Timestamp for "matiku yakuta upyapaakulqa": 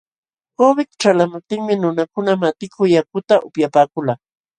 2.41-4.13